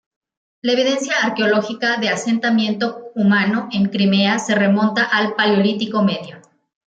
La 0.63 0.71
evidencia 0.71 1.13
arqueológica 1.21 1.97
de 1.97 2.09
asentamiento 2.09 3.11
humano 3.13 3.69
en 3.71 3.89
Crimea 3.89 4.39
se 4.39 4.55
remonta 4.55 5.03
al 5.03 5.35
Paleolítico 5.35 6.01
Medio. 6.01 6.41